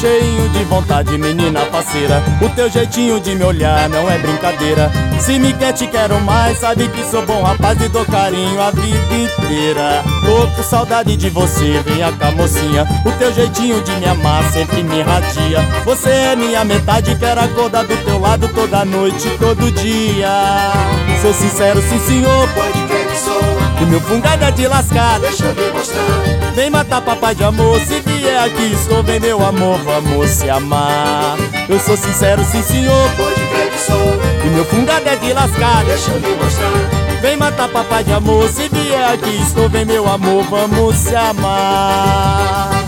[0.00, 2.22] cheinho de vontade, menina parceira.
[2.40, 4.90] O teu jeitinho de me olhar não é brincadeira.
[5.20, 6.58] Se me quer, te quero mais.
[6.58, 10.02] Sabe que sou bom rapaz e dou carinho a vida inteira.
[10.24, 12.86] Com saudade de você, venha cá, mocinha.
[13.04, 15.60] O teu jeitinho de me amar sempre me irradia.
[15.84, 20.28] Você é minha metade, quero acordar do teu lado toda noite, todo dia.
[21.20, 23.40] Sou sincero, sim senhor, Pode crer que sou,
[23.80, 25.20] e meu fungado é de lascar.
[25.20, 26.31] deixa eu lhe mostrar.
[26.54, 31.36] Vem matar papai de amor, se vier aqui estou, vem meu amor, vamos se amar.
[31.68, 33.96] Eu sou sincero, sim senhor, Pode crer que sou,
[34.44, 35.84] e meu fungado é de lascar.
[35.84, 37.20] deixa eu lhe mostrar.
[37.22, 42.81] Vem matar papai de amor, se vier aqui estou, vem meu amor, vamos se amar.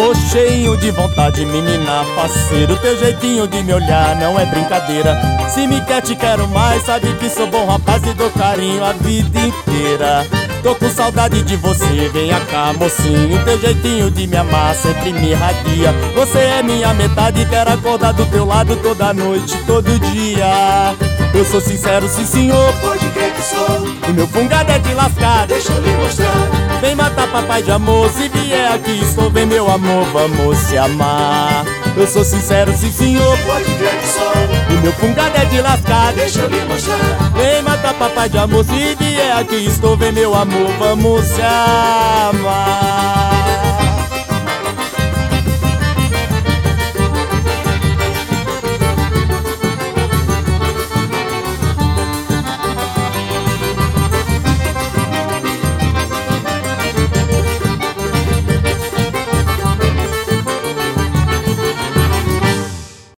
[0.00, 2.74] Tô cheio de vontade, menina parceiro.
[2.78, 5.14] Teu jeitinho de me olhar não é brincadeira.
[5.50, 6.86] Se me quer, te quero mais.
[6.86, 10.26] Sabe que sou bom rapaz e dou carinho a vida inteira.
[10.62, 13.44] Tô com saudade de você, venha cá mocinho.
[13.44, 15.92] Teu jeitinho de me amar sempre me irradia.
[16.14, 20.94] Você é minha metade, quero acordar do teu lado Toda noite, todo dia.
[21.34, 22.72] Eu sou sincero, sim senhor.
[22.80, 25.46] Pode crer que sou, O meu fungado é de lascar.
[25.46, 26.19] Deixa eu lhe mostrar.
[26.90, 31.64] Vem matar papai de amor, se vier aqui estou, vem meu amor, vamos se amar.
[31.96, 34.32] Eu sou sincero, sim senhor, Pode crer que sou,
[34.70, 36.12] e meu fungado é de lascar.
[36.14, 36.96] deixa eu lhe mostrar.
[37.36, 41.40] Vem matar papai de amor, se vier aqui estou, vem meu amor, vamos se
[42.32, 43.39] amar.